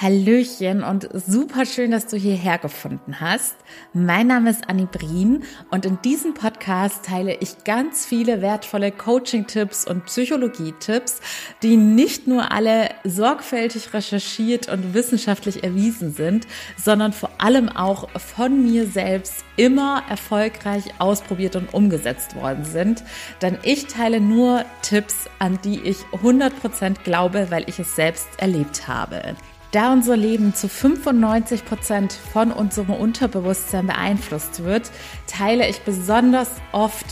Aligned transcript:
Hallöchen 0.00 0.82
und 0.82 1.10
super 1.12 1.66
schön, 1.66 1.90
dass 1.90 2.06
du 2.06 2.16
hierher 2.16 2.56
gefunden 2.56 3.20
hast. 3.20 3.54
Mein 3.92 4.28
Name 4.28 4.48
ist 4.48 4.66
Annie 4.66 4.86
Brien 4.86 5.42
und 5.70 5.84
in 5.84 6.00
diesem 6.00 6.32
Podcast 6.32 7.04
teile 7.04 7.36
ich 7.40 7.64
ganz 7.64 8.06
viele 8.06 8.40
wertvolle 8.40 8.92
Coaching-Tipps 8.92 9.86
und 9.86 10.06
Psychologie-Tipps, 10.06 11.20
die 11.62 11.76
nicht 11.76 12.26
nur 12.26 12.50
alle 12.50 12.88
sorgfältig 13.04 13.92
recherchiert 13.92 14.70
und 14.70 14.94
wissenschaftlich 14.94 15.64
erwiesen 15.64 16.14
sind, 16.14 16.46
sondern 16.82 17.12
vor 17.12 17.30
allem 17.36 17.68
auch 17.68 18.08
von 18.18 18.62
mir 18.62 18.86
selbst 18.86 19.44
immer 19.56 20.02
erfolgreich 20.08 20.84
ausprobiert 20.98 21.56
und 21.56 21.74
umgesetzt 21.74 22.36
worden 22.36 22.64
sind. 22.64 23.04
Denn 23.42 23.58
ich 23.64 23.86
teile 23.86 24.22
nur 24.22 24.64
Tipps, 24.80 25.28
an 25.38 25.58
die 25.62 25.80
ich 25.80 25.98
100% 26.22 27.02
glaube, 27.04 27.48
weil 27.50 27.68
ich 27.68 27.78
es 27.78 27.96
selbst 27.96 28.28
erlebt 28.38 28.88
habe. 28.88 29.36
Da 29.72 29.92
unser 29.92 30.16
Leben 30.16 30.52
zu 30.52 30.68
95 30.68 31.64
Prozent 31.64 32.12
von 32.12 32.50
unserem 32.50 32.90
Unterbewusstsein 32.90 33.86
beeinflusst 33.86 34.64
wird, 34.64 34.90
teile 35.28 35.68
ich 35.68 35.82
besonders 35.82 36.50
oft 36.72 37.06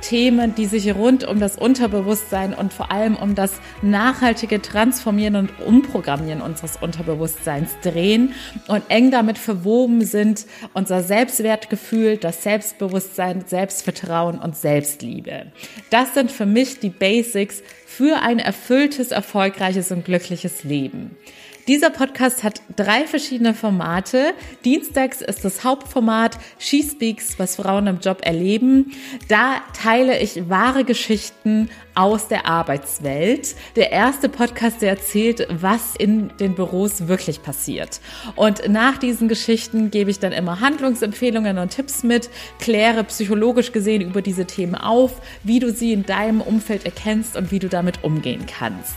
Themen, 0.00 0.54
die 0.54 0.66
sich 0.66 0.92
rund 0.94 1.24
um 1.24 1.40
das 1.40 1.56
Unterbewusstsein 1.56 2.54
und 2.54 2.72
vor 2.72 2.90
allem 2.90 3.16
um 3.16 3.34
das 3.34 3.60
nachhaltige 3.82 4.60
Transformieren 4.60 5.36
und 5.36 5.60
Umprogrammieren 5.60 6.40
unseres 6.40 6.76
Unterbewusstseins 6.80 7.70
drehen 7.82 8.34
und 8.66 8.82
eng 8.88 9.10
damit 9.10 9.38
verwoben 9.38 10.04
sind 10.04 10.46
unser 10.74 11.02
Selbstwertgefühl, 11.02 12.16
das 12.16 12.42
Selbstbewusstsein, 12.42 13.44
Selbstvertrauen 13.46 14.38
und 14.38 14.56
Selbstliebe. 14.56 15.46
Das 15.90 16.14
sind 16.14 16.32
für 16.32 16.46
mich 16.46 16.80
die 16.80 16.90
Basics 16.90 17.62
für 17.90 18.22
ein 18.22 18.38
erfülltes, 18.38 19.10
erfolgreiches 19.10 19.90
und 19.90 20.04
glückliches 20.04 20.62
Leben. 20.62 21.16
Dieser 21.68 21.90
Podcast 21.90 22.42
hat 22.42 22.62
drei 22.74 23.06
verschiedene 23.06 23.54
Formate. 23.54 24.32
Dienstags 24.64 25.20
ist 25.20 25.44
das 25.44 25.62
Hauptformat 25.62 26.38
She 26.58 26.82
Speaks, 26.82 27.38
was 27.38 27.56
Frauen 27.56 27.86
im 27.86 28.00
Job 28.00 28.22
erleben. 28.22 28.92
Da 29.28 29.60
teile 29.72 30.18
ich 30.18 30.48
wahre 30.48 30.84
Geschichten 30.84 31.68
aus 31.94 32.28
der 32.28 32.46
Arbeitswelt. 32.46 33.54
Der 33.76 33.92
erste 33.92 34.28
Podcast, 34.28 34.80
der 34.80 34.90
erzählt, 34.90 35.46
was 35.50 35.94
in 35.96 36.32
den 36.38 36.54
Büros 36.54 37.08
wirklich 37.08 37.42
passiert. 37.42 38.00
Und 38.36 38.68
nach 38.68 38.96
diesen 38.96 39.28
Geschichten 39.28 39.90
gebe 39.90 40.10
ich 40.10 40.18
dann 40.18 40.32
immer 40.32 40.60
Handlungsempfehlungen 40.60 41.58
und 41.58 41.70
Tipps 41.70 42.02
mit, 42.02 42.30
kläre 42.58 43.04
psychologisch 43.04 43.70
gesehen 43.70 44.02
über 44.02 44.22
diese 44.22 44.46
Themen 44.46 44.74
auf, 44.74 45.20
wie 45.44 45.58
du 45.58 45.72
sie 45.72 45.92
in 45.92 46.04
deinem 46.04 46.40
Umfeld 46.40 46.84
erkennst 46.84 47.36
und 47.36 47.52
wie 47.52 47.58
du 47.58 47.68
damit 47.80 48.04
umgehen 48.04 48.44
kannst. 48.46 48.96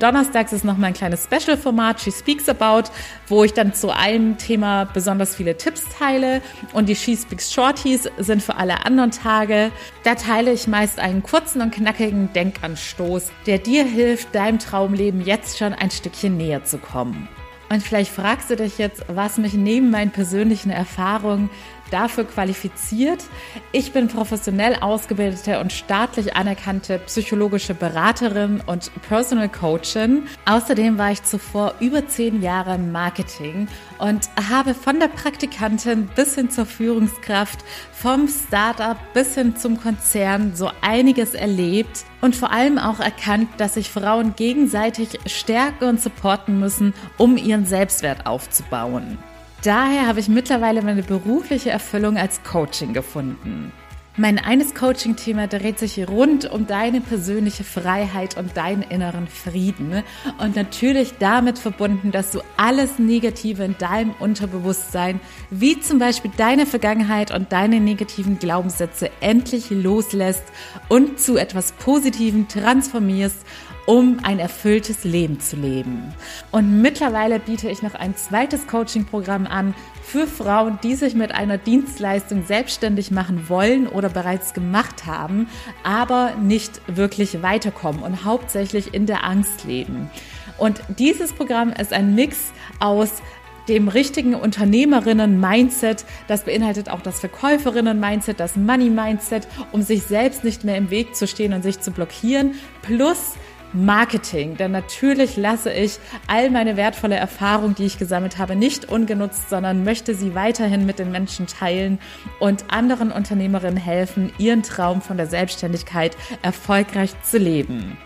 Donnerstags 0.00 0.52
ist 0.52 0.64
noch 0.64 0.76
mal 0.76 0.88
ein 0.88 0.92
kleines 0.92 1.24
Special-Format, 1.24 2.00
She 2.00 2.10
Speaks 2.10 2.48
About, 2.48 2.90
wo 3.28 3.44
ich 3.44 3.54
dann 3.54 3.72
zu 3.72 3.90
einem 3.90 4.36
Thema 4.36 4.84
besonders 4.86 5.36
viele 5.36 5.56
Tipps 5.56 5.84
teile. 5.98 6.42
Und 6.72 6.88
die 6.88 6.96
She 6.96 7.16
Speaks 7.16 7.52
Shorties 7.52 8.10
sind 8.18 8.42
für 8.42 8.56
alle 8.56 8.84
anderen 8.84 9.12
Tage. 9.12 9.70
Da 10.02 10.16
teile 10.16 10.52
ich 10.52 10.66
meist 10.66 10.98
einen 10.98 11.22
kurzen 11.22 11.62
und 11.62 11.72
knackigen 11.72 12.32
Denkanstoß, 12.32 13.30
der 13.46 13.58
dir 13.58 13.84
hilft, 13.84 14.34
deinem 14.34 14.58
Traumleben 14.58 15.20
jetzt 15.20 15.58
schon 15.58 15.72
ein 15.72 15.90
Stückchen 15.90 16.36
näher 16.36 16.64
zu 16.64 16.78
kommen. 16.78 17.28
Und 17.70 17.82
vielleicht 17.82 18.12
fragst 18.12 18.50
du 18.50 18.56
dich 18.56 18.78
jetzt, 18.78 19.04
was 19.08 19.38
mich 19.38 19.54
neben 19.54 19.90
meinen 19.90 20.10
persönlichen 20.10 20.70
Erfahrungen 20.70 21.50
dafür 21.90 22.24
qualifiziert. 22.24 23.24
Ich 23.72 23.92
bin 23.92 24.08
professionell 24.08 24.76
ausgebildete 24.80 25.60
und 25.60 25.72
staatlich 25.72 26.36
anerkannte 26.36 26.98
psychologische 27.06 27.74
Beraterin 27.74 28.62
und 28.66 28.90
Personal 29.08 29.48
Coachin. 29.48 30.24
Außerdem 30.46 30.98
war 30.98 31.12
ich 31.12 31.22
zuvor 31.22 31.74
über 31.80 32.06
zehn 32.06 32.42
Jahre 32.42 32.74
im 32.74 32.92
Marketing 32.92 33.68
und 33.98 34.28
habe 34.50 34.74
von 34.74 34.98
der 35.00 35.08
Praktikantin 35.08 36.08
bis 36.14 36.34
hin 36.34 36.50
zur 36.50 36.66
Führungskraft, 36.66 37.60
vom 37.92 38.28
Startup 38.28 38.96
bis 39.12 39.34
hin 39.34 39.56
zum 39.56 39.80
Konzern 39.80 40.54
so 40.54 40.70
einiges 40.80 41.34
erlebt 41.34 42.04
und 42.20 42.34
vor 42.34 42.50
allem 42.50 42.78
auch 42.78 43.00
erkannt, 43.00 43.48
dass 43.58 43.74
sich 43.74 43.90
Frauen 43.90 44.34
gegenseitig 44.36 45.20
stärken 45.26 45.84
und 45.84 46.00
supporten 46.00 46.58
müssen, 46.58 46.94
um 47.18 47.36
ihren 47.36 47.66
Selbstwert 47.66 48.26
aufzubauen. 48.26 49.18
Daher 49.64 50.06
habe 50.06 50.20
ich 50.20 50.28
mittlerweile 50.28 50.82
meine 50.82 51.02
berufliche 51.02 51.70
Erfüllung 51.70 52.18
als 52.18 52.42
Coaching 52.42 52.92
gefunden. 52.92 53.72
Mein 54.18 54.38
eines 54.38 54.74
Coaching-Thema 54.74 55.46
dreht 55.48 55.78
sich 55.78 56.06
rund 56.06 56.48
um 56.48 56.66
deine 56.66 57.00
persönliche 57.00 57.64
Freiheit 57.64 58.36
und 58.36 58.58
deinen 58.58 58.82
inneren 58.82 59.26
Frieden 59.26 60.04
und 60.38 60.54
natürlich 60.54 61.14
damit 61.18 61.58
verbunden, 61.58 62.12
dass 62.12 62.30
du 62.30 62.40
alles 62.58 62.98
Negative 62.98 63.64
in 63.64 63.76
deinem 63.78 64.14
Unterbewusstsein, 64.20 65.18
wie 65.50 65.80
zum 65.80 65.98
Beispiel 65.98 66.30
deine 66.36 66.66
Vergangenheit 66.66 67.34
und 67.34 67.50
deine 67.50 67.80
negativen 67.80 68.38
Glaubenssätze 68.38 69.10
endlich 69.20 69.70
loslässt 69.70 70.44
und 70.90 71.18
zu 71.18 71.38
etwas 71.38 71.72
Positivem 71.72 72.48
transformierst 72.48 73.38
um 73.86 74.18
ein 74.22 74.38
erfülltes 74.38 75.04
Leben 75.04 75.40
zu 75.40 75.56
leben. 75.56 76.14
Und 76.50 76.80
mittlerweile 76.80 77.38
biete 77.38 77.68
ich 77.68 77.82
noch 77.82 77.94
ein 77.94 78.16
zweites 78.16 78.66
Coaching-Programm 78.66 79.46
an 79.46 79.74
für 80.02 80.26
Frauen, 80.26 80.78
die 80.82 80.94
sich 80.94 81.14
mit 81.14 81.34
einer 81.34 81.58
Dienstleistung 81.58 82.44
selbstständig 82.46 83.10
machen 83.10 83.48
wollen 83.48 83.86
oder 83.86 84.08
bereits 84.08 84.54
gemacht 84.54 85.06
haben, 85.06 85.48
aber 85.82 86.34
nicht 86.40 86.80
wirklich 86.86 87.42
weiterkommen 87.42 88.02
und 88.02 88.24
hauptsächlich 88.24 88.94
in 88.94 89.06
der 89.06 89.24
Angst 89.24 89.64
leben. 89.64 90.10
Und 90.58 90.80
dieses 90.98 91.32
Programm 91.32 91.72
ist 91.72 91.92
ein 91.92 92.14
Mix 92.14 92.52
aus 92.78 93.22
dem 93.68 93.88
richtigen 93.88 94.34
Unternehmerinnen-Mindset. 94.34 96.04
Das 96.28 96.44
beinhaltet 96.44 96.90
auch 96.90 97.00
das 97.00 97.20
Verkäuferinnen-Mindset, 97.20 98.38
das 98.38 98.56
Money-Mindset, 98.56 99.48
um 99.72 99.82
sich 99.82 100.02
selbst 100.02 100.44
nicht 100.44 100.64
mehr 100.64 100.76
im 100.76 100.90
Weg 100.90 101.16
zu 101.16 101.26
stehen 101.26 101.52
und 101.54 101.62
sich 101.62 101.80
zu 101.80 101.90
blockieren. 101.90 102.54
Plus 102.82 103.34
Marketing. 103.74 104.56
Denn 104.56 104.70
natürlich 104.70 105.36
lasse 105.36 105.72
ich 105.72 105.98
all 106.26 106.50
meine 106.50 106.76
wertvolle 106.76 107.16
Erfahrung, 107.16 107.74
die 107.74 107.84
ich 107.84 107.98
gesammelt 107.98 108.38
habe, 108.38 108.56
nicht 108.56 108.88
ungenutzt, 108.90 109.50
sondern 109.50 109.84
möchte 109.84 110.14
sie 110.14 110.34
weiterhin 110.34 110.86
mit 110.86 110.98
den 110.98 111.10
Menschen 111.10 111.46
teilen 111.46 111.98
und 112.40 112.64
anderen 112.72 113.10
Unternehmerinnen 113.12 113.76
helfen, 113.76 114.32
ihren 114.38 114.62
Traum 114.62 115.02
von 115.02 115.16
der 115.16 115.26
Selbstständigkeit 115.26 116.16
erfolgreich 116.42 117.10
zu 117.22 117.38
leben. 117.38 117.98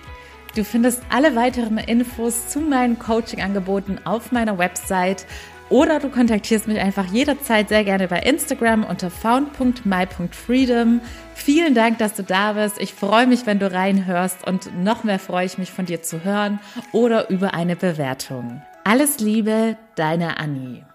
Du 0.54 0.64
findest 0.64 1.02
alle 1.10 1.36
weiteren 1.36 1.78
Infos 1.78 2.48
zu 2.48 2.60
meinen 2.60 2.98
Coaching-Angeboten 2.98 4.00
auf 4.04 4.32
meiner 4.32 4.58
Website 4.58 5.26
oder 5.70 6.00
du 6.00 6.08
kontaktierst 6.08 6.66
mich 6.66 6.78
einfach 6.80 7.06
jederzeit 7.06 7.68
sehr 7.68 7.84
gerne 7.84 8.08
bei 8.08 8.20
Instagram 8.20 8.84
unter 8.84 9.10
found.my.freedom. 9.10 11.00
Vielen 11.34 11.74
Dank, 11.74 11.98
dass 11.98 12.14
du 12.14 12.22
da 12.22 12.54
bist. 12.54 12.80
Ich 12.80 12.94
freue 12.94 13.26
mich, 13.26 13.46
wenn 13.46 13.58
du 13.58 13.70
reinhörst 13.70 14.46
und 14.46 14.82
noch 14.82 15.04
mehr 15.04 15.18
freue 15.18 15.46
ich 15.46 15.58
mich 15.58 15.70
von 15.70 15.86
dir 15.86 16.02
zu 16.02 16.24
hören 16.24 16.58
oder 16.92 17.30
über 17.30 17.54
eine 17.54 17.76
Bewertung. 17.76 18.62
Alles 18.84 19.18
Liebe, 19.18 19.76
deine 19.94 20.38
Annie. 20.38 20.87